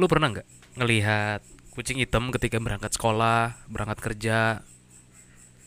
[0.00, 4.64] Lu pernah nggak ngelihat kucing hitam ketika berangkat sekolah, berangkat kerja,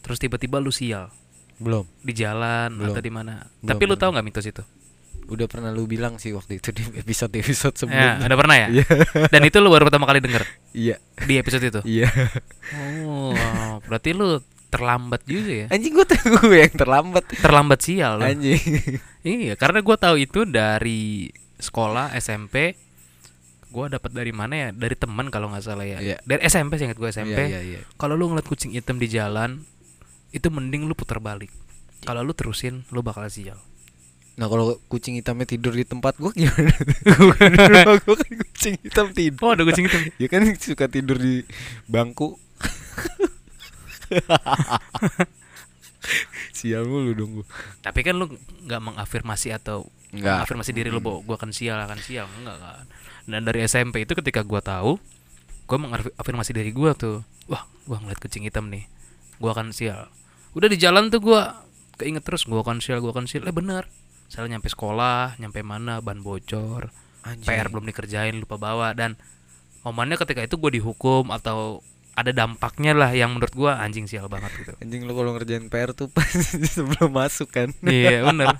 [0.02, 1.14] terus tiba-tiba lu sial
[1.56, 1.86] Belum.
[2.02, 2.92] di jalan Belum.
[2.92, 3.46] atau di mana?
[3.62, 4.66] Tapi lu tahu nggak mitos itu?
[5.24, 8.14] Udah pernah lu bilang sih waktu itu di episode-episode Ya, sebelumnya.
[8.28, 8.68] udah pernah ya?
[8.76, 8.86] Iya.
[9.30, 10.44] Dan itu lu baru pertama kali denger
[10.76, 10.98] Iya.
[11.24, 11.80] di episode itu.
[11.88, 12.10] Iya.
[13.08, 13.32] Oh,
[13.86, 15.68] berarti lu terlambat juga ya?
[15.70, 17.24] Anjing gua tahu gue yang terlambat.
[17.38, 18.26] Terlambat sial lu.
[18.26, 18.60] Anjing.
[19.24, 22.76] Iya, karena gua tahu itu dari sekolah SMP.
[23.74, 24.70] Gua dapat dari mana ya?
[24.70, 25.98] Dari teman kalau nggak salah ya.
[25.98, 26.18] Iya.
[26.22, 27.34] Dari SMP sih ingat gue SMP.
[27.34, 27.80] Iya, iya, iya.
[27.98, 29.66] Kalau lu ngeliat kucing hitam di jalan,
[30.30, 31.50] itu mending lu putar balik.
[32.06, 33.58] Kalau lu terusin, lu bakal sial.
[34.34, 36.74] Nah kalau kucing hitamnya tidur di tempat gua gimana?
[38.06, 39.42] Gua kan kucing hitam tidur.
[39.42, 40.02] Oh, ada kucing hitam.
[40.18, 41.42] Ya kan suka tidur di
[41.90, 42.38] bangku.
[46.54, 47.46] Sial mulu dong gua.
[47.82, 48.28] Tapi kan lu
[48.66, 50.46] nggak mengafirmasi atau Nggak.
[50.46, 52.86] mengafirmasi diri lu bahwa gua akan sial, akan sial, enggak kan.
[53.24, 55.00] Dan dari SMP itu ketika gua tahu,
[55.66, 58.88] gua mengafirmasi diri gua tuh, wah, gua ngeliat kucing hitam nih.
[59.40, 60.12] Gua akan sial.
[60.54, 61.64] Udah di jalan tuh gua
[61.96, 63.48] keinget terus gua akan sial, gua akan sial.
[63.48, 63.88] Eh bener.
[64.28, 66.90] Saya nyampe sekolah, nyampe mana ban bocor,
[67.24, 67.48] Anjing.
[67.48, 69.16] PR belum dikerjain lupa bawa dan
[69.84, 74.54] momennya ketika itu gue dihukum atau ada dampaknya lah yang menurut gua anjing sial banget
[74.58, 74.74] gitu.
[74.80, 76.30] Anjing lu kalau ngerjain PR tuh pas
[76.78, 77.74] sebelum masuk kan.
[77.86, 78.54] iya bener.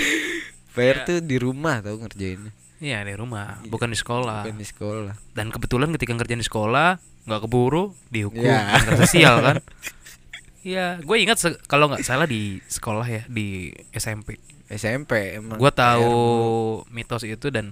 [0.76, 2.54] PR tuh di rumah tau ngerjainnya.
[2.76, 4.44] Iya di rumah, bukan di sekolah.
[4.44, 5.14] Bukan di sekolah.
[5.32, 8.68] Dan kebetulan ketika ngerjain di sekolah nggak keburu dihukum, Ya.
[8.70, 9.56] kan ngerasa sial kan.
[10.60, 14.36] Iya, gue ingat kalau nggak salah di sekolah ya di SMP.
[14.66, 15.56] SMP emang.
[15.56, 16.10] Gue tahu
[16.88, 17.70] mitos itu dan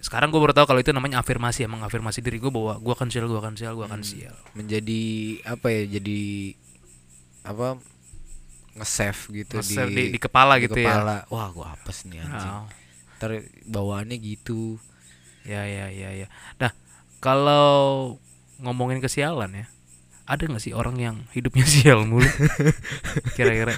[0.00, 3.06] sekarang gue baru tahu kalau itu namanya afirmasi, emang afirmasi diri gue bahwa gue akan
[3.06, 4.08] sial, gue akan sial, gue akan Hmm.
[4.08, 4.36] sial.
[4.52, 5.02] menjadi
[5.44, 5.82] apa ya?
[5.94, 6.20] Jadi
[7.42, 7.76] apa?
[8.72, 10.88] Nge-save gitu Nge-save di- di kepala gitu ya.
[10.88, 11.16] kepala.
[11.28, 12.48] Wah, gua apes nih anjing.
[12.48, 12.64] Oh,
[13.20, 14.80] Ntar bawaannya gitu.
[15.44, 16.26] ya ya ya ya.
[16.56, 16.72] Nah
[17.20, 18.16] kalau
[18.64, 19.66] ngomongin kesialan ya,
[20.24, 22.24] ada nggak sih orang yang hidupnya sial mulu?
[23.36, 23.76] Kira-kira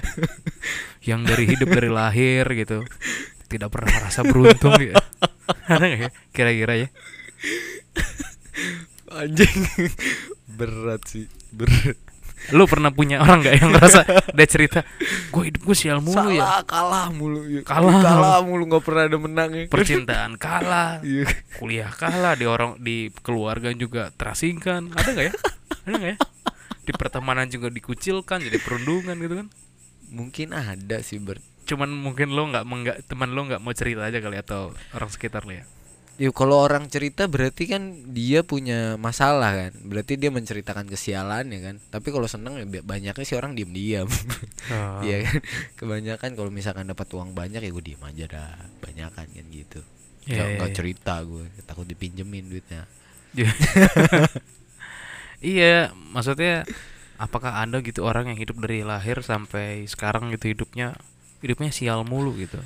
[1.03, 2.87] yang dari hidup dari lahir gitu
[3.51, 4.95] tidak pernah merasa beruntung gitu.
[5.67, 6.09] Ada nggak ya?
[6.31, 6.87] Kira-kira ya?
[9.11, 9.59] Anjing.
[10.47, 11.27] Berat sih.
[11.51, 12.12] Berat.
[12.51, 13.99] Lu pernah punya orang nggak yang ngerasa
[14.35, 14.79] dia cerita,
[15.31, 17.39] gue hidup gue sial mulu ya, Salah, kalah mulu.
[17.47, 17.61] Ya.
[17.63, 18.01] Kalah.
[18.03, 19.63] kalah mulu nggak pernah ada menangnya.
[19.71, 21.23] percintaan kalah, Iya.
[21.55, 25.33] kuliah kalah, di orang di keluarga juga terasingkan, ada nggak ya?
[25.87, 26.17] Ada nggak ya?
[26.83, 29.47] Di pertemanan juga dikucilkan, jadi perundungan gitu kan?
[30.11, 31.39] Mungkin ada sih ber.
[31.63, 35.47] cuman mungkin lo nggak menggak teman lo nggak mau cerita aja kali atau orang sekitar
[35.47, 35.63] lo ya
[36.21, 39.71] Ya kalau orang cerita berarti kan dia punya masalah kan.
[39.81, 41.75] Berarti dia menceritakan kesialannya kan.
[41.89, 44.05] Tapi kalau seneng ya banyaknya sih orang diem-diem.
[44.69, 45.01] Oh.
[45.07, 45.39] Iya kan.
[45.81, 48.53] Kebanyakan kalau misalkan dapat uang banyak ya gue diem aja dah.
[48.85, 49.81] Banyakan kan gitu.
[50.29, 50.77] Iya, iya, nggak iya.
[50.77, 51.49] cerita gue.
[51.65, 52.85] Takut dipinjemin duitnya.
[55.41, 56.63] iya maksudnya
[57.17, 60.93] apakah ada gitu orang yang hidup dari lahir sampai sekarang gitu hidupnya
[61.41, 62.61] hidupnya sial mulu gitu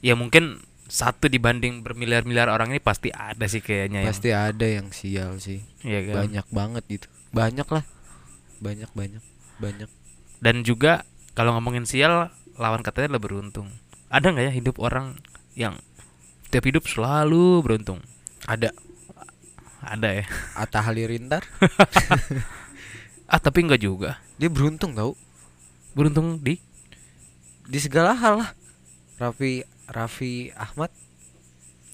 [0.00, 4.90] ya mungkin satu dibanding bermiliar-miliar orang ini pasti ada sih kayaknya yang- Pasti ada yang
[4.90, 5.62] sial sih.
[5.80, 7.06] iya kan Banyak banget gitu.
[7.30, 7.84] Banyak lah.
[8.58, 9.22] Banyak banyak
[9.56, 9.88] banyak.
[10.38, 13.68] dan juga kalau ngomongin sial lawan katanya adalah beruntung
[14.08, 15.20] ada nggak ya hidup orang
[15.54, 15.76] yang
[16.48, 18.00] tiap hidup selalu beruntung
[18.44, 18.72] Ada
[19.80, 20.24] ada ya
[20.54, 21.44] Atta Halilintar.
[23.30, 25.14] ah tapi nggak juga Dia beruntung tau.
[25.92, 26.56] beruntung di
[27.62, 28.50] Di segala hal lah.
[29.16, 30.94] Raffi Raffi Ahmad?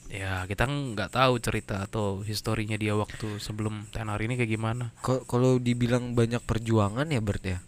[0.07, 4.95] Ya kita nggak tahu cerita atau historinya dia waktu sebelum tenar ini kayak gimana.
[5.03, 7.59] Kalau dibilang banyak perjuangan ya Bert ya?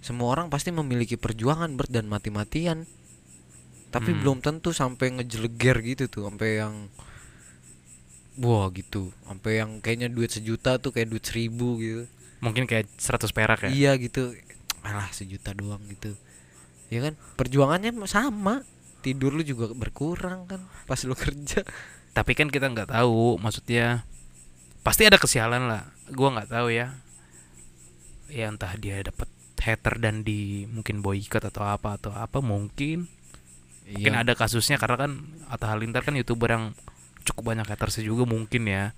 [0.00, 2.88] Semua orang pasti memiliki perjuangan Bert dan mati-matian.
[3.88, 4.20] Tapi Hmm.
[4.24, 6.88] belum tentu sampai ngejeleger gitu tuh sampai yang
[8.40, 9.12] wah gitu.
[9.28, 12.04] Sampai yang kayaknya duit sejuta tuh kayak duit seribu gitu.
[12.40, 13.70] Mungkin kayak 100 perak ya?
[13.72, 14.32] Iya gitu.
[14.86, 16.14] Alah sejuta doang gitu.
[16.88, 17.18] Ya kan?
[17.36, 18.64] Perjuangannya sama
[19.00, 21.62] tidur lu juga berkurang kan pas lu kerja.
[22.16, 24.02] Tapi kan kita nggak tahu maksudnya
[24.82, 25.82] pasti ada kesialan lah.
[26.10, 26.98] Gua nggak tahu ya.
[28.28, 29.28] Ya entah dia dapat
[29.58, 33.04] hater dan di mungkin boycott atau apa atau apa mungkin.
[33.88, 34.24] Mungkin Iya.
[34.24, 35.12] ada kasusnya karena kan
[35.48, 36.64] Atta Halilintar kan youtuber yang
[37.24, 38.92] cukup banyak hatersnya juga mungkin ya.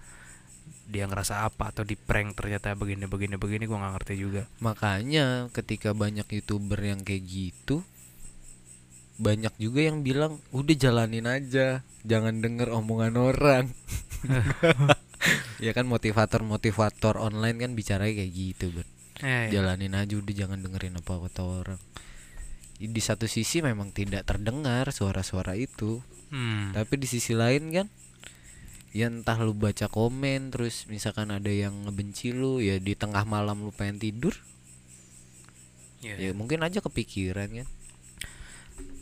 [0.91, 4.43] Dia ngerasa apa atau di prank ternyata begini begini begini gua nggak ngerti juga.
[4.59, 7.87] Makanya ketika banyak youtuber yang kayak gitu
[9.21, 13.65] banyak juga yang bilang udah jalanin aja jangan denger omongan orang.
[15.61, 18.89] Ya kan motivator motivator online kan bicara kayak gitu ber
[19.21, 21.81] eh, jalanin aja udah jangan dengerin apa kata orang
[22.81, 26.01] di satu sisi memang tidak terdengar suara-suara itu.
[26.33, 26.71] Hmm.
[26.73, 27.87] tapi di sisi lain kan
[28.95, 33.67] ya entah lu baca komen terus misalkan ada yang ngebenci lu ya di tengah malam
[33.67, 34.33] lu pengen tidur
[36.01, 36.17] Iya.
[36.17, 37.69] ya mungkin aja kepikiran kan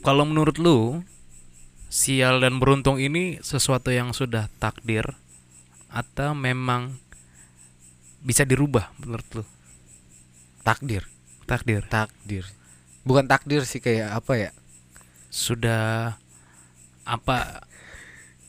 [0.05, 1.03] Kalau menurut lu
[1.89, 5.17] sial dan beruntung ini sesuatu yang sudah takdir
[5.89, 7.01] atau memang
[8.21, 9.45] bisa dirubah menurut lu?
[10.61, 11.09] takdir
[11.49, 11.81] Takdir.
[11.89, 12.45] takdir
[13.09, 14.51] bukan takdir sih kayak apa ya
[15.33, 16.17] Sudah
[17.09, 17.65] apa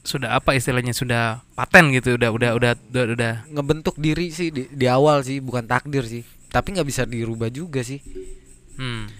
[0.04, 3.34] sudah apa istilahnya sudah paten gitu udah udah udah udah, udah.
[3.52, 7.84] ngebentuk diri sih di, di awal sih bukan takdir sih tapi nggak bisa dirubah juga
[7.84, 8.04] sih
[8.80, 9.12] Hmm.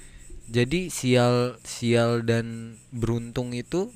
[0.50, 3.94] Jadi sial sial dan beruntung itu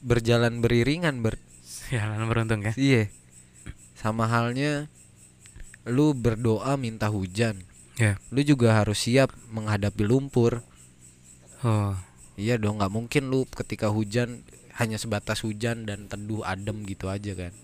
[0.00, 2.72] berjalan beriringan ber Sialan beruntung ya.
[2.76, 3.04] iya
[3.94, 4.88] sama halnya
[5.84, 7.60] lu berdoa minta hujan
[7.94, 8.18] Ya.
[8.28, 10.66] lu juga harus siap menghadapi lumpur
[11.62, 11.94] Oh.
[12.34, 14.42] iya dong nggak mungkin lu ketika hujan
[14.74, 17.54] hanya sebatas hujan dan teduh adem gitu aja kan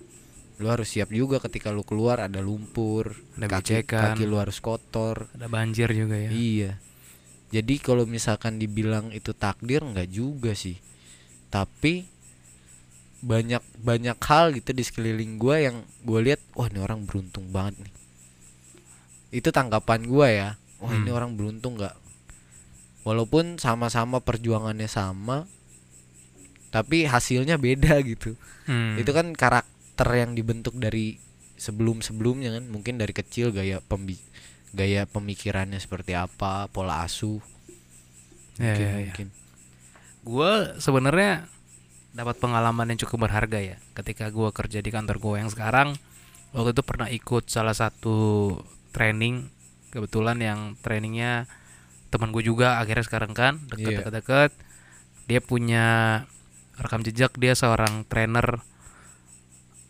[0.57, 4.15] lu harus siap juga ketika lu keluar ada lumpur Ada kaki, becekan.
[4.15, 6.31] kaki lu harus kotor Ada banjir juga ya.
[6.31, 6.73] Iya.
[7.51, 10.79] Jadi kalau misalkan dibilang itu takdir nggak juga sih.
[11.51, 12.07] Tapi
[13.21, 17.77] banyak banyak hal gitu di sekeliling gua yang gue lihat wah ini orang beruntung banget
[17.83, 17.95] nih.
[19.43, 20.51] Itu tanggapan gua ya.
[20.79, 21.19] Wah ini Hmm.
[21.19, 21.99] orang beruntung nggak.
[23.03, 25.45] Walaupun sama-sama perjuangannya sama,
[26.71, 28.39] tapi hasilnya beda gitu.
[28.71, 28.95] Hmm.
[28.95, 31.19] Itu kan karakter yang dibentuk dari
[31.61, 34.17] sebelum-sebelumnya kan, mungkin dari kecil gaya pembi
[34.71, 37.43] gaya pemikirannya seperti apa, pola asuh.
[38.57, 38.99] Ya, Mungkin, ya, ya.
[39.09, 39.29] mungkin.
[40.21, 41.49] Gue sebenarnya
[42.11, 45.95] dapat pengalaman yang cukup berharga ya ketika gue kerja di kantor gue yang sekarang
[46.51, 48.59] waktu itu pernah ikut salah satu
[48.91, 49.47] training
[49.95, 51.47] kebetulan yang trainingnya
[52.11, 54.03] teman gue juga akhirnya sekarang kan Iya.
[54.03, 54.51] deket-deket
[55.31, 55.87] dia punya
[56.75, 58.59] rekam jejak dia seorang trainer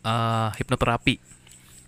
[0.04, 1.16] eh, hipnoterapi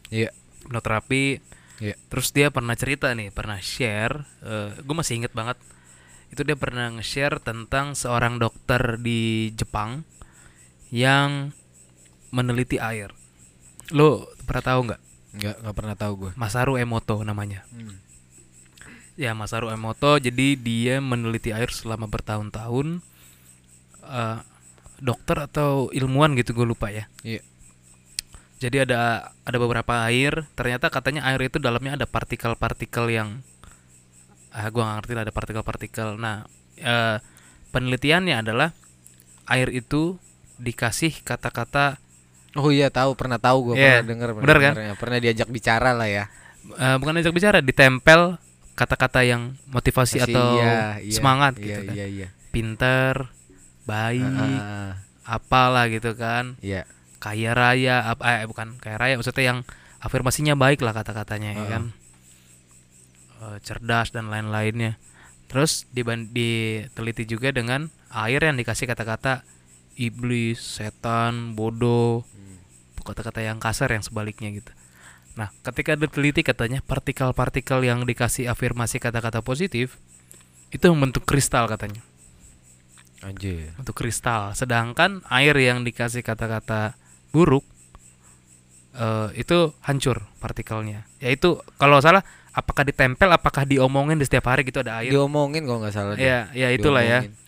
[0.08, 0.32] Iya.
[0.64, 1.44] hipnoterapi
[1.82, 1.98] Iya.
[2.06, 4.22] terus dia pernah cerita nih pernah share
[4.78, 5.58] gue masih inget banget
[6.30, 10.06] itu dia pernah nge-share tentang seorang dokter di Jepang
[10.88, 11.50] yang
[12.30, 13.10] meneliti air
[13.90, 15.00] lo pernah tahu nggak
[15.32, 16.32] Nggak nggak pernah tahu gue.
[16.36, 17.96] Masaru Emoto namanya Hmm.
[19.16, 23.00] ya Masaru Emoto jadi dia meneliti air selama bertahun-tahun
[24.02, 24.38] Eh,
[24.98, 27.40] dokter atau ilmuwan gitu gue lupa ya Iya.
[28.62, 29.00] Jadi ada
[29.42, 33.42] ada beberapa air ternyata katanya air itu dalamnya ada partikel-partikel yang
[34.54, 36.46] ah gua nggak ngerti lah ada partikel-partikel nah
[36.78, 37.18] eh,
[37.74, 38.70] penelitiannya adalah
[39.50, 40.20] air itu
[40.62, 41.98] dikasih kata-kata
[42.52, 44.74] Oh iya tahu pernah tahu gue Iya, pernah dengar bener kan?
[44.76, 44.92] ya.
[45.00, 46.24] pernah diajak bicara lah ya.
[46.76, 48.36] eh, bukan ajak bicara ditempel
[48.76, 52.28] kata-kata yang motivasi Masih atau iya, iya, semangat iya, gitu kan Iya iya.
[52.52, 53.14] pinter
[53.88, 56.84] baik ah, apalah gitu kan Iya.
[57.22, 59.58] Kaya raya apa eh bukan kaya raya maksudnya yang
[60.02, 61.70] afirmasinya baik lah kata-katanya ya Heeh.
[61.70, 61.84] kan
[63.42, 65.02] Eh, cerdas dan lain-lainnya
[65.50, 69.42] terus diteliti juga dengan air yang dikasih kata-kata
[69.98, 72.22] iblis setan bodoh
[73.02, 74.70] kata-kata yang kasar yang sebaliknya gitu
[75.34, 79.98] nah ketika diteliti katanya partikel-partikel yang dikasih afirmasi kata-kata positif
[80.70, 81.98] itu membentuk kristal katanya
[83.22, 83.70] Anjir.
[83.78, 84.50] untuk kristal.
[84.50, 86.98] Sedangkan air yang dikasih kata-kata
[87.32, 87.64] buruk
[88.94, 91.08] eh, itu hancur partikelnya.
[91.18, 92.20] Yaitu kalau salah
[92.52, 95.10] apakah ditempel apakah diomongin di setiap hari gitu ada air.
[95.10, 96.14] Diomongin kalau nggak salah.
[96.14, 96.52] dia.
[96.52, 97.24] Ya, ya itulah ya.
[97.24, 97.40] Diomongin.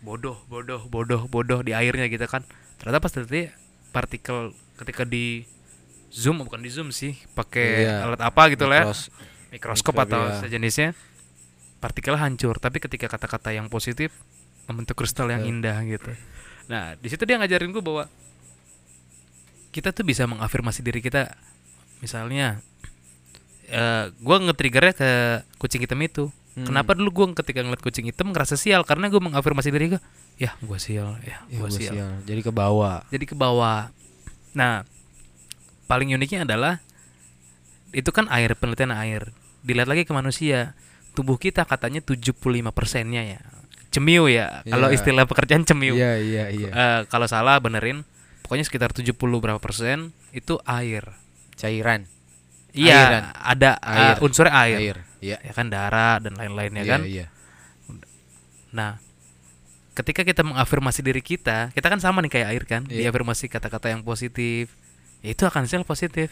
[0.00, 2.46] Bodoh, bodoh, bodoh, bodoh di airnya gitu kan.
[2.78, 3.50] Ternyata pas ternyata
[3.90, 5.42] partikel ketika di
[6.08, 7.94] zoom bukan di zoom sih, pakai Iya.
[8.06, 8.84] alat apa gitu lah ya.
[8.86, 9.10] Mikros-
[9.50, 10.40] Mikroskop atau ya.
[10.40, 10.94] sejenisnya.
[11.76, 14.08] Partikel hancur, tapi ketika kata-kata yang positif
[14.64, 15.48] membentuk kristal yang Ya.
[15.50, 16.08] indah gitu.
[16.66, 18.08] Nah, di situ dia ngajarin gue bahwa
[19.76, 21.36] kita tuh bisa mengafirmasi diri kita.
[22.00, 22.64] Misalnya,
[23.68, 25.10] eh gue nge-triggernya ke
[25.58, 26.32] kucing hitam itu.
[26.56, 26.64] Hmm.
[26.64, 30.00] Kenapa dulu gue ketika ngeliat kucing hitam ngerasa sial karena gue mengafirmasi diri gue,
[30.38, 31.92] ya gue sial, ya Ya, gue gua sial.
[31.92, 32.10] sial.
[32.24, 33.04] Jadi ke bawah.
[33.12, 33.92] Jadi ke bawah.
[34.56, 34.88] Nah,
[35.84, 36.80] paling uniknya adalah
[37.92, 39.36] itu kan air penelitian air.
[39.60, 40.72] Dilihat lagi ke manusia,
[41.12, 42.32] tubuh kita katanya 75
[42.72, 43.40] persennya ya
[43.86, 44.60] cemiu ya.
[44.62, 44.96] Kalau Iya.
[44.96, 45.96] istilah pekerjaan cemiu.
[45.96, 46.68] Iya iya iya.
[46.68, 48.04] Eh, kalau salah benerin,
[48.46, 51.02] pokoknya sekitar 70 berapa persen itu air.
[51.58, 52.06] Cairan.
[52.70, 54.16] Iya, ada eh, Air.
[54.22, 54.78] unsurnya air.
[54.78, 54.96] Air.
[55.18, 55.36] Iya.
[55.42, 57.00] Ya kan darah dan lain-lainnya Iya, kan.
[57.02, 57.26] Iya.
[58.70, 59.00] Nah,
[59.98, 63.08] ketika kita mengafirmasi diri kita, kita kan sama nih kayak air kan, Iya.
[63.10, 64.70] diafirmasi kata-kata yang positif,
[65.24, 66.30] ya itu akan hasil positif.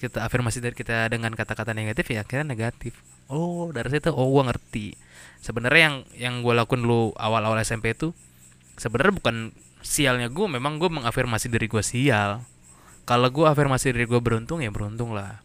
[0.00, 2.96] Kita afirmasi dari kita dengan kata-kata negatif ya akhirnya negatif.
[3.28, 4.96] Oh, dari situ oh gua ngerti.
[5.44, 8.16] Sebenarnya yang yang gua lakuin dulu awal-awal SMP itu
[8.80, 9.36] sebenarnya bukan
[9.80, 12.42] sialnya gue memang gue mengafirmasi diri gue sial.
[13.08, 15.40] Kalau gue afirmasi diri gue beruntung ya beruntung lah.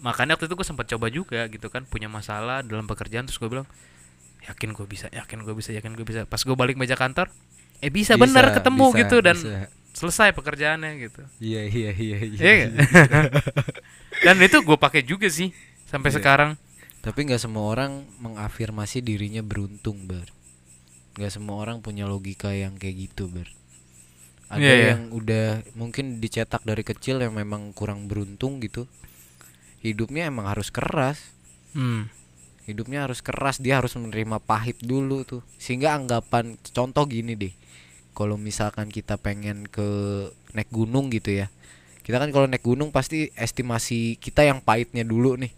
[0.00, 3.48] Makanya waktu itu gue sempat coba juga gitu kan punya masalah dalam pekerjaan terus gue
[3.48, 3.68] bilang
[4.44, 6.20] yakin gue bisa yakin gue bisa yakin gue bisa.
[6.24, 7.28] Pas gue balik meja kantor
[7.82, 9.68] eh bisa, bener ketemu bisa, gitu dan bisa.
[9.92, 11.22] selesai pekerjaannya gitu.
[11.42, 12.40] Iya iya iya iya.
[12.40, 12.66] Iya
[14.24, 15.52] dan itu gue pakai juga sih
[15.84, 16.16] sampai Iya.
[16.20, 16.50] sekarang.
[17.04, 20.24] Tapi nggak semua orang mengafirmasi dirinya beruntung ber
[21.14, 23.46] nggak semua orang punya logika yang kayak gitu ber.
[24.50, 24.86] Ada Iya, iya.
[24.94, 28.86] yang udah mungkin dicetak dari kecil yang memang kurang beruntung gitu.
[29.80, 31.32] Hidupnya emang harus keras.
[31.74, 32.06] Hmm.
[32.64, 35.44] hidupnya harus keras dia harus menerima pahit dulu tuh.
[35.60, 37.52] Sehingga anggapan contoh gini deh.
[38.16, 39.84] Kalau misalkan kita pengen ke
[40.56, 41.52] naik gunung gitu ya.
[42.00, 45.52] Kita kan kalau naik gunung pasti estimasi kita yang pahitnya dulu nih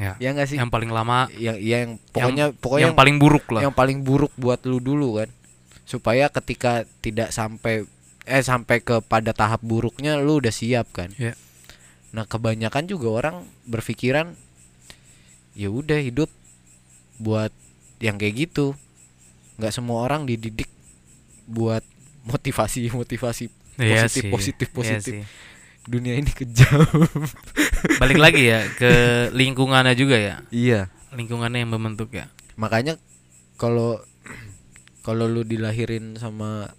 [0.00, 0.16] ya.
[0.16, 0.56] Ya sih?
[0.56, 1.28] Yang paling lama.
[1.36, 3.60] Yang yang pokoknya pokoknya yang paling buruk lah.
[3.60, 5.28] yang paling buruk buat lu dulu kan.
[5.84, 7.84] Supaya ketika tidak sampai
[8.24, 11.12] eh sampai ke pada tahap buruknya lu udah siap kan.
[11.20, 11.36] Iya.
[12.10, 14.34] nah kebanyakan juga orang berpikiran
[15.54, 16.26] ya udah hidup
[17.22, 17.54] buat
[18.02, 18.74] yang kayak gitu.
[19.60, 20.66] Nggak semua orang dididik
[21.46, 21.84] buat
[22.26, 23.46] motivasi motivasi
[23.80, 25.12] Iya positif, positif, iya positif.
[25.16, 25.22] sih.
[25.88, 26.84] dunia ini kejam
[28.00, 28.92] balik lagi ya ke
[29.32, 30.36] lingkungannya juga ya?
[30.52, 30.80] Iya.
[31.14, 32.28] Lingkungannya yang membentuk ya?
[32.56, 33.00] Makanya
[33.56, 34.00] kalau
[35.00, 36.70] kalau lu dilahirin sama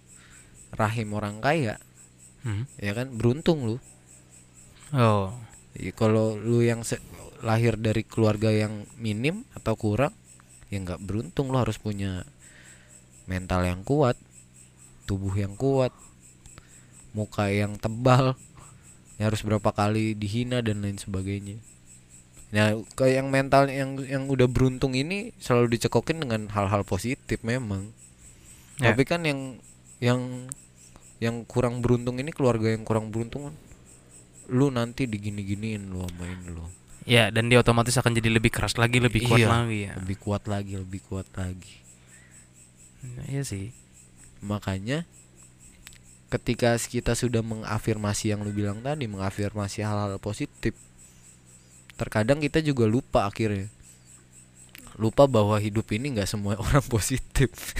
[0.72, 1.76] rahim orang kaya
[2.42, 2.66] Hmm.
[2.74, 3.78] ya kan beruntung lu.
[4.90, 5.30] Oh.
[5.78, 6.82] Ya, kalau lu yang
[7.38, 10.10] lahir dari keluarga yang minim atau kurang
[10.68, 12.26] ya nggak beruntung lu harus punya
[13.30, 14.18] mental yang kuat
[15.06, 15.94] tubuh yang kuat
[17.12, 18.34] muka yang tebal
[19.22, 21.62] ya harus berapa kali dihina dan lain sebagainya.
[22.50, 27.94] Nah kayak yang mental yang yang udah beruntung ini selalu dicekokin dengan hal-hal positif memang.
[28.82, 28.90] Ya.
[28.90, 29.62] tapi kan yang
[30.02, 30.50] yang
[31.22, 33.54] yang kurang beruntung ini keluarga yang kurang beruntung kan
[34.50, 36.66] lu nanti digini-giniin lu main lu.
[37.06, 39.92] Ya dan dia otomatis akan jadi lebih keras lagi lebih kuat Iya, lagi ya.
[40.02, 41.78] lebih kuat lagi lebih kuat lagi.
[43.06, 43.70] Nah, iya sih.
[44.42, 45.06] Makanya
[46.32, 50.72] ketika kita sudah mengafirmasi yang lu bilang tadi mengafirmasi hal-hal positif
[52.00, 53.68] terkadang kita juga lupa akhirnya.
[54.96, 57.76] Lupa bahwa hidup ini nggak semua orang positif.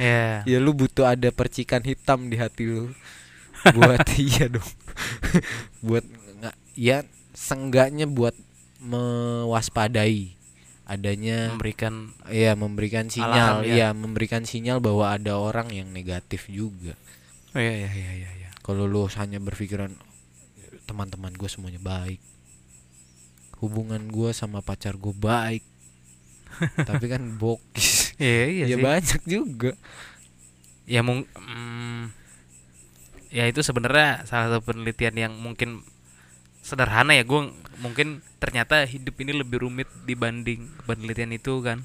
[0.00, 2.90] Ya ya lu butuh ada percikan hitam di hati lu
[3.76, 4.70] buat iya dong.
[5.86, 6.04] Buat
[6.40, 7.04] nggak ya
[7.36, 8.36] senggaknya buat
[8.80, 10.36] mewaspadai
[10.84, 13.64] adanya memberikan ya memberikan sinyal.
[13.64, 13.76] Alarm, ya.
[13.76, 13.88] Ya.
[13.96, 16.92] memberikan sinyal bahwa ada orang yang negatif juga
[17.54, 18.50] oh iya iya iya iya iya.
[18.66, 19.94] kalau lu hanya berpikiran
[20.84, 22.20] teman-teman gue semuanya baik.
[23.58, 25.64] Hubungan gue sama pacar gue baik.
[26.88, 28.14] Tapi kan bokis.
[28.20, 28.84] Iya iya ya sih.
[28.84, 29.72] banyak juga.
[30.84, 32.12] Ya mung mm,
[33.32, 35.82] ya itu sebenarnya salah satu penelitian yang mungkin
[36.60, 37.24] sederhana ya.
[37.24, 41.82] Gue mungkin ternyata hidup ini lebih rumit dibanding penelitian itu kan.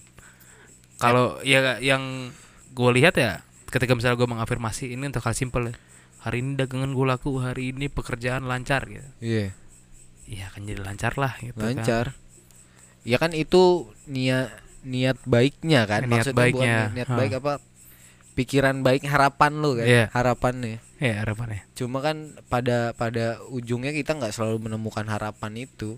[0.99, 2.29] Kalau ya yang
[2.75, 5.75] gue lihat ya ketika misalnya gue mengafirmasi ini untuk hal simpel ya.
[6.19, 9.07] Hari ini dagangan gue laku hari ini pekerjaan lancar gitu.
[9.23, 9.55] Iya.
[10.27, 11.73] Iya kan jadi lancar lah gitu kan.
[11.73, 12.05] lancar.
[13.07, 14.51] Ya kan itu niat
[14.83, 17.15] niat baiknya kan Niat maksudnya baiknya, bukan niat ha.
[17.15, 17.53] baik apa
[18.35, 20.05] pikiran baik harapan lu kan Iya.
[20.11, 20.79] harapannya.
[20.99, 21.63] Ya harapannya.
[21.73, 25.95] Cuma kan pada pada ujungnya kita nggak selalu menemukan harapan itu.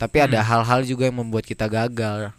[0.00, 0.48] Tapi ada Hmm.
[0.48, 2.32] hal-hal juga yang membuat kita gagal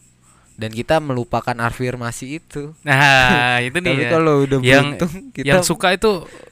[0.62, 2.78] dan kita melupakan afirmasi itu.
[2.86, 4.10] Nah itu nih tapi ya.
[4.14, 6.12] kalau udah Yang- beruntung kita yang suka itu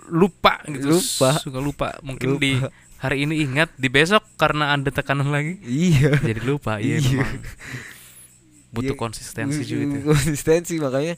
[0.09, 0.97] lupa gitu.
[0.97, 1.29] Lupa.
[1.37, 1.87] suka lupa.
[2.01, 2.73] Mungkin di Lupa.
[2.97, 6.17] hari ini ingat di besok karena ada tekanan lagi iya.
[6.19, 6.81] jadi lupa.
[6.81, 7.21] Iya Iya.
[8.69, 9.99] butuh Iya, konsistensi juga itu.
[10.05, 11.13] konsistensi makanya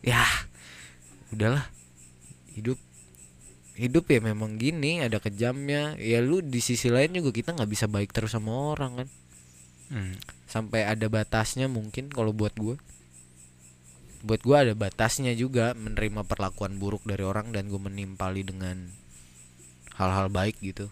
[0.00, 0.22] ya
[1.30, 1.66] udahlah.
[2.54, 2.78] Hidup
[3.74, 5.94] hidup ya memang gini ada kejamnya.
[5.98, 9.08] Ya lu di sisi lain juga kita nggak bisa baik terus sama orang kan?
[9.90, 10.14] Hmm.
[10.54, 12.78] Sampai ada batasnya mungkin kalau buat gue
[14.22, 18.88] buat gue ada batasnya juga menerima perlakuan buruk dari orang dan gue menimpali dengan
[19.98, 20.88] hal-hal baik gitu.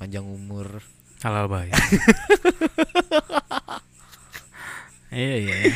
[0.00, 0.80] Panjang umur.
[1.26, 1.74] Halal baik.
[5.14, 5.74] Iya iya iya.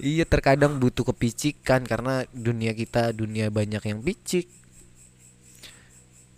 [0.00, 4.48] iya terkadang butuh kepicikan karena dunia kita dunia banyak yang picik.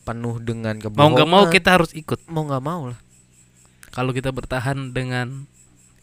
[0.03, 2.27] Penuh dengan mau kebohongan nggak mau kita harus ikut.
[2.27, 2.99] Mau nggak mau lah.
[3.95, 5.47] Kalau kita bertahan dengan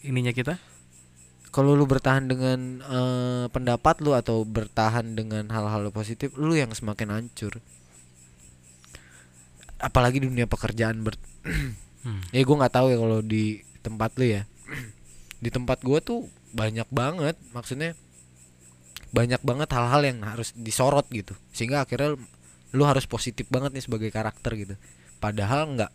[0.06, 0.58] ininya kita?
[1.52, 7.12] Kalau lu bertahan dengan eh, pendapat lu atau bertahan dengan hal-hal positif lu yang semakin
[7.12, 7.60] hancur.
[9.82, 11.20] Apalagi dunia pekerjaan ber
[12.06, 12.32] hmm.
[12.32, 14.44] ya gue nggak tahu ya kalau di tempat lu ya.
[15.42, 17.98] Di tempat gua tuh banyak banget maksudnya
[19.12, 21.36] banyak banget hal-hal yang harus disorot gitu.
[21.52, 22.16] Sehingga akhirnya
[22.72, 24.76] lu harus positif banget nih sebagai karakter gitu.
[25.20, 25.92] Padahal nggak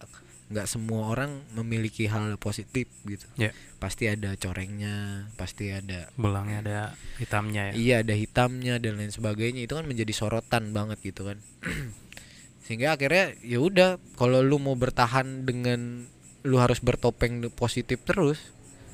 [0.46, 3.26] nggak semua orang memiliki hal positif gitu.
[3.34, 3.50] Ya.
[3.76, 6.78] pasti ada corengnya pasti ada belangnya ada
[7.18, 7.74] hitamnya ya.
[7.74, 9.66] Iya ada hitamnya dan lain sebagainya.
[9.66, 11.42] Itu kan menjadi sorotan banget gitu kan.
[12.64, 16.06] Sehingga akhirnya ya udah kalau lu mau bertahan dengan
[16.46, 18.38] lu harus bertopeng positif terus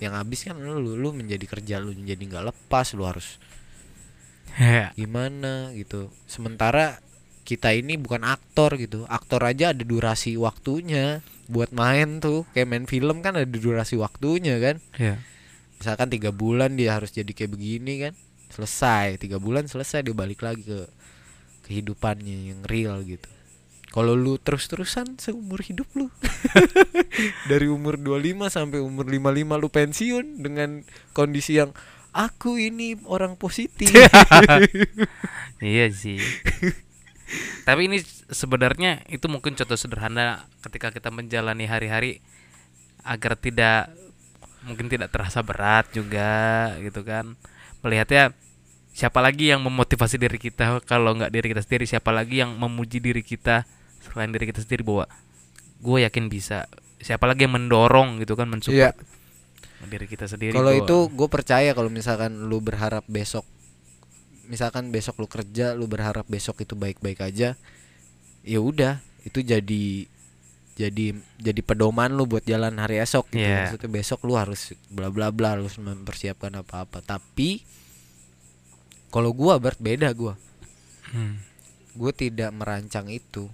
[0.01, 3.37] yang habis kan lu lu menjadi kerja lu menjadi nggak lepas lu harus
[4.61, 4.93] Ya.
[4.97, 6.13] gimana gitu.
[6.29, 7.01] Sementara
[7.43, 9.05] kita ini bukan aktor gitu.
[9.11, 11.21] Aktor aja ada durasi waktunya
[11.51, 12.47] buat main tuh.
[12.55, 14.77] Kayak main film kan ada durasi waktunya kan.
[14.97, 15.19] Ya
[15.83, 18.15] misalkan tiga bulan dia harus jadi kayak begini kan.
[18.55, 20.87] Selesai tiga bulan selesai dia balik lagi ke
[21.67, 23.27] kehidupannya yang real gitu.
[23.91, 26.07] Kalau lu terus-terusan seumur hidup lu.
[27.51, 30.71] Dari umur 25 sampai umur 55 lu pensiun dengan
[31.13, 31.75] kondisi yang
[32.15, 33.91] aku ini orang positif.
[35.63, 36.19] Iya sih.
[37.63, 37.99] Tapi ini
[38.31, 42.21] sebenarnya itu mungkin contoh sederhana ketika kita menjalani hari-hari
[43.03, 43.91] agar tidak
[44.63, 47.35] mungkin tidak terasa berat juga gitu kan.
[47.83, 48.31] Melihatnya
[48.95, 50.83] siapa lagi yang memotivasi diri kita?
[50.87, 53.67] Kalau nggak diri kita sendiri siapa lagi yang memuji diri kita?
[54.03, 55.07] Selain diri kita sendiri bahwa
[55.83, 56.67] gue yakin bisa.
[57.03, 58.95] Siapa lagi yang mendorong gitu kan mensupport
[59.83, 63.43] diri kita sendiri Kalau itu gue percaya kalau misalkan lu berharap besok
[64.53, 67.57] misalkan besok lu kerja lu berharap besok itu baik-baik aja
[68.45, 70.13] ya udah itu jadi
[70.73, 73.45] jadi jadi pedoman lu buat jalan hari esok gitu.
[73.45, 73.69] Iya.
[73.69, 77.05] Maksudnya besok lu harus bla bla bla harus mempersiapkan apa-apa.
[77.05, 77.61] Tapi
[79.13, 80.35] kalau gua Bert beda gua.
[81.13, 81.45] Hmm.
[81.93, 83.53] Gue tidak merancang itu.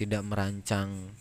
[0.00, 1.12] Tidak merancang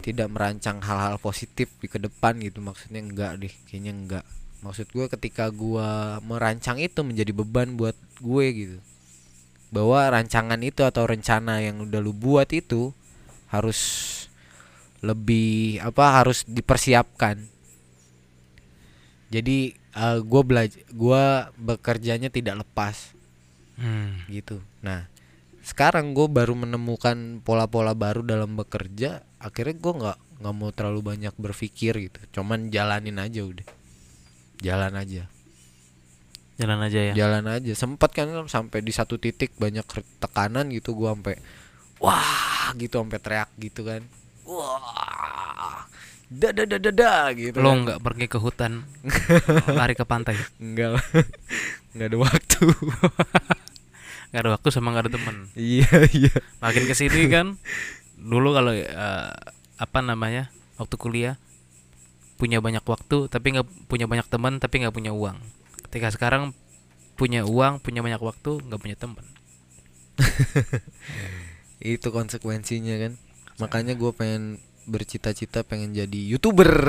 [0.00, 4.24] tidak merancang hal-hal positif di ke depan gitu maksudnya enggak deh kayaknya enggak
[4.60, 8.78] maksud gue ketika gua merancang itu menjadi beban buat gue gitu
[9.72, 12.90] bahwa rancangan itu atau rencana yang udah lu buat itu
[13.48, 13.80] harus
[15.00, 17.40] lebih apa harus dipersiapkan
[19.30, 23.16] jadi eh, gue belajar gua bekerjanya tidak lepas
[23.80, 24.28] Hmm.
[24.28, 24.60] gitu.
[24.84, 25.08] Nah,
[25.64, 29.24] sekarang gue baru menemukan pola-pola baru dalam bekerja.
[29.40, 32.20] Akhirnya gue nggak nggak mau terlalu banyak berpikir gitu.
[32.36, 33.64] Cuman jalanin aja udah.
[34.60, 35.24] Jalan aja,
[36.60, 37.72] jalan aja ya jalan aja.
[37.72, 39.84] Sempat kan sampai di satu titik banyak
[40.20, 40.92] tekanan gitu.
[40.92, 41.40] Gue sampai
[42.00, 44.04] wah gitu sampai teriak gitu kan.
[44.44, 45.86] Wah,
[46.28, 47.58] da da da da da gitu.
[47.58, 47.78] lo kan.
[47.86, 48.86] nggak pergi ke hutan
[49.78, 51.02] lari ke pantai Enggak.
[51.94, 52.62] Nggak ada waktu.
[54.30, 56.30] nggak ada waktu sama nggak ada temen iya iya.
[56.62, 57.58] makin ke sini kan
[58.14, 59.30] dulu kalau eh,
[59.74, 61.34] apa namanya waktu kuliah
[62.40, 65.36] punya banyak waktu tapi nggak punya banyak teman tapi nggak punya uang.
[65.84, 66.56] Ketika sekarang
[67.20, 69.28] punya uang punya banyak waktu nggak punya teman.
[71.84, 73.20] Itu konsekuensinya kan?
[73.60, 74.56] Makanya gue pengen
[74.88, 76.88] bercita-cita pengen jadi youtuber.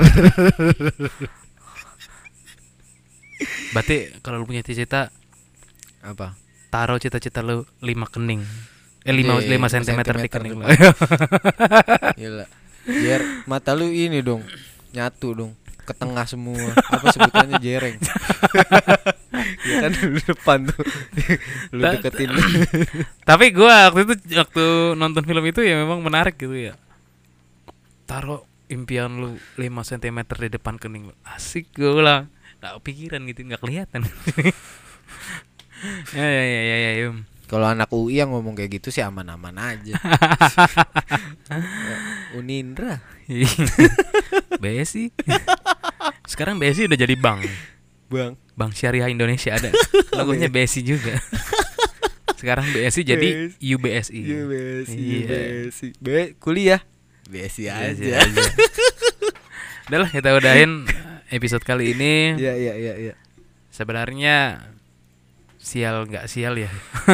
[3.76, 5.12] Berarti kalau lu punya cita-cita
[6.00, 6.40] apa?
[6.72, 8.40] taruh cita-cita lu lima kening.
[9.04, 10.64] Eh lima Iya, lima sentimeter di kening lu.
[12.20, 12.46] Gila.
[12.82, 14.42] biar mata lu ini dong
[14.92, 15.52] nyatu dong
[15.82, 16.72] ke tengah semua.
[16.88, 17.98] Apa sebutannya jereng?
[19.62, 20.82] Ya kan lu depan tuh.
[21.74, 22.30] Lu deketin.
[23.28, 26.74] tapi gua waktu itu waktu nonton film itu ya memang menarik gitu ya.
[28.06, 31.14] Taruh impian lu 5 cm di depan kening lu.
[31.26, 32.30] Asik gue bilang
[32.62, 34.02] nggak pikiran gitu nggak kelihatan.
[36.14, 37.26] Ya ya ya ya, ya, Yum.
[37.52, 39.92] Kalau anak UI yang ngomong kayak gitu sih aman-aman aja.
[42.40, 43.04] Unindra.
[44.62, 45.12] BSI
[46.24, 47.44] sekarang BSI udah jadi bank.
[48.08, 49.68] Bang Bank Syariah Indonesia ada.
[50.16, 51.20] Logonya BSI juga.
[52.40, 53.28] Sekarang BSI jadi
[53.60, 55.28] UBSI Iya BSI, Iya.
[55.68, 55.88] BSI.
[56.00, 56.06] B
[56.40, 56.80] kuliah.
[57.28, 58.48] BSI BSI aja.
[59.92, 60.88] udah lah kita udahin
[61.28, 62.40] episode kali ini.
[62.40, 63.14] Iya iya iya iya.
[63.68, 64.71] sebenarnya
[65.62, 66.66] sial nggak sial ya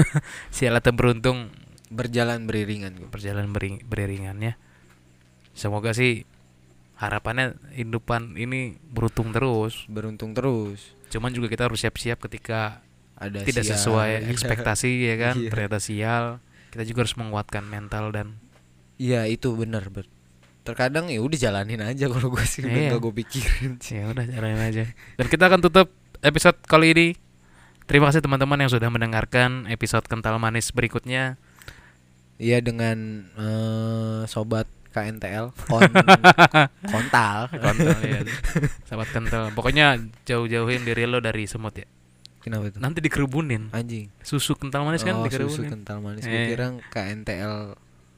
[0.50, 1.52] sial atau beruntung
[1.88, 3.08] Berjalan beriringan gue.
[3.08, 4.56] berjalan bering, beriringannya
[5.52, 6.24] semoga sih
[6.94, 10.96] harapannya hidupan ini beruntung terus Beruntung terus.
[11.06, 12.84] cuman juga kita harus siap-siap ketika
[13.14, 13.72] Ada tidak sial.
[13.74, 14.28] sesuai Iya.
[14.32, 15.48] ekspektasi ya kan Iya.
[15.48, 16.24] ternyata sial
[16.68, 18.36] kita juga harus menguatkan mental dan
[18.96, 20.10] Iya itu benar ber.
[20.60, 22.92] Terkadang ya udah jalanin aja kalau gue sih Iya.
[22.92, 24.84] gak gue pikirin ya udah jalanin aja
[25.14, 25.88] dan kita akan tutup
[26.20, 27.06] episode kali ini
[27.88, 31.40] terima kasih teman-teman yang sudah mendengarkan episode kental manis berikutnya
[32.38, 35.82] Iya dengan eh, sobat KNTL kon
[36.94, 37.50] kontal.
[37.50, 38.22] Kontol ya.
[38.86, 39.50] Sahabat kental.
[39.52, 41.86] Pokoknya jauh-jauhin diri lo dari semut ya.
[42.38, 42.78] Kenapa tuh?
[42.78, 44.14] nanti dikerubunin Anjing.
[44.22, 46.22] susu kental manis kan oh, susu dikerubunin kental manis.
[46.22, 46.30] Eh.
[46.30, 47.54] Gue kira KNTL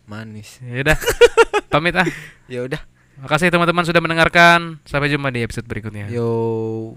[0.05, 0.61] manis.
[0.61, 0.99] ya udah
[1.73, 2.07] pamit ah
[2.45, 2.81] Ya udah.
[3.21, 6.93] makasih teman-teman sudah mendengarkan sampai jumpa di episode berikutnya Yo.